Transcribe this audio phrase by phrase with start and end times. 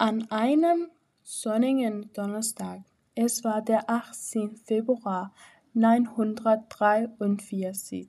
[0.00, 0.92] An einem
[1.24, 2.82] sonnigen Donnerstag,
[3.16, 4.54] es war der 18.
[4.54, 5.34] Februar
[5.74, 8.08] 943,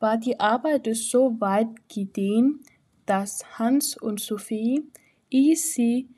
[0.00, 2.60] war die Arbeit so weit gediehen,
[3.06, 4.82] dass Hans und Sophie,
[5.30, 6.08] ehe sie,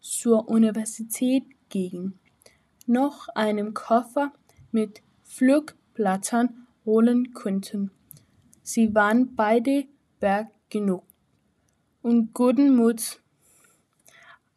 [0.00, 2.18] zur Universität gingen,
[2.88, 4.32] noch einen Koffer
[4.72, 7.92] mit Flugblättern holen konnten.
[8.64, 9.86] Sie waren beide
[10.18, 11.04] berg genug
[12.02, 13.20] und guten Muts,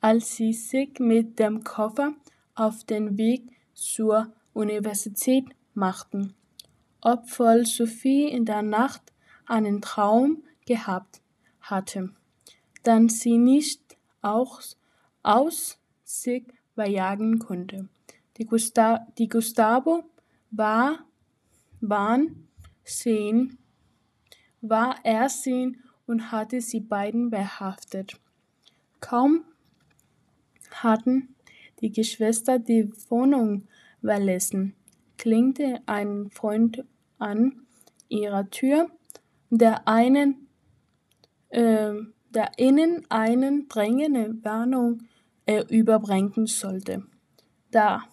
[0.02, 2.14] als sie sich mit dem Koffer
[2.56, 6.34] auf den Weg zur Universität machten.
[7.02, 9.02] Obwohl Sophie in der Nacht
[9.46, 11.22] einen Traum gehabt
[11.62, 12.10] hatte,
[12.86, 13.82] den sie nicht
[14.22, 14.62] auch
[15.24, 17.90] aus sich verjagen konnte.
[18.38, 20.04] Die, Gusta die Gustavo
[20.52, 21.00] war,
[21.82, 22.48] waren
[22.84, 23.58] sehen,
[24.62, 28.20] war er sehen und hatte sie beiden behaftet.
[29.00, 29.44] Kaum
[30.72, 31.36] hatten
[31.82, 33.68] die Geschwister die Wohnung
[34.02, 34.76] verlassen,
[35.18, 36.84] klingte ein Freund
[37.18, 37.62] an
[38.10, 38.90] ihrer Tür,
[39.50, 40.48] der einen
[41.50, 41.94] äh,
[42.34, 45.04] der ihnen eine drängende Warnung
[45.46, 47.04] äh, überbringen sollte.
[47.72, 48.04] Da,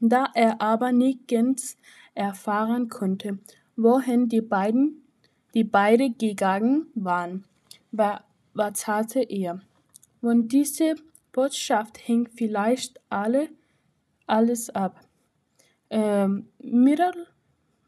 [0.00, 1.76] da er aber nicht ganz
[2.14, 3.38] erfahren konnte,
[3.76, 5.02] wohin die beiden,
[5.54, 7.44] die beide gegangen waren,
[7.90, 9.60] war, wartete er.
[10.20, 10.94] Von dieser
[11.34, 13.48] Botschaft hing vielleicht alle,
[14.26, 15.00] alles ab.
[15.90, 16.48] Ähm,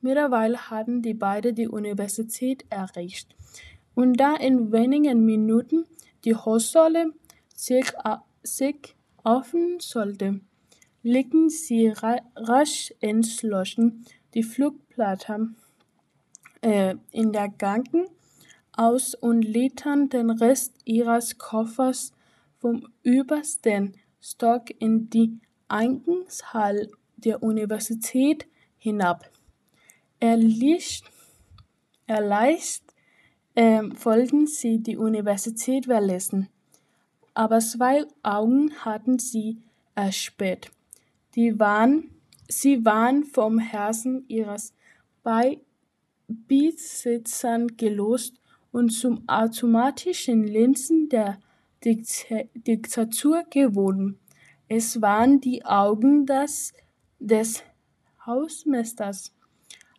[0.01, 3.35] mittlerweile hatten die beiden die Universität erreicht.
[3.95, 5.87] Und da in wenigen Minuten
[6.25, 7.13] die Hochschule
[7.55, 7.87] sich,
[8.43, 10.41] sich öffnen sollte,
[11.03, 15.51] legten sie ra rasch entschlossen die Flugplatte
[16.63, 18.09] äh, in der Gangen
[18.73, 22.13] aus und ließen den Rest ihres Koffers
[22.67, 28.45] vom übersten Stock in die Eingangshalle der Universität
[28.77, 29.31] hinab.
[30.19, 31.03] Er ließ,
[32.09, 32.83] er leicht
[33.55, 36.49] ähm, wollten sie die Universität verlassen,
[37.35, 39.59] aber zwei Augen hatten sie
[39.95, 40.73] erspäht.
[41.37, 42.11] Die waren,
[42.49, 44.75] sie waren vom Herzen ihres
[46.27, 48.41] Besitzern gelost
[48.73, 51.39] und zum automatischen Linsen der
[51.87, 54.19] Diktatur geworden.
[54.67, 56.75] Es waren die Augen des,
[57.21, 57.63] des
[58.27, 59.33] Hausmeisters.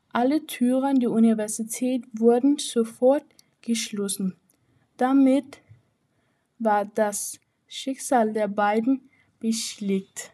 [0.10, 3.24] Alle Türen der Universität wurden sofort
[3.62, 4.36] geschlossen.
[4.98, 5.62] Damit
[6.60, 9.10] war das Schicksal der beiden
[9.40, 10.34] beschlägt.